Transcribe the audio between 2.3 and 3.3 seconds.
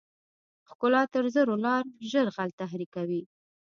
غل تحریکوي.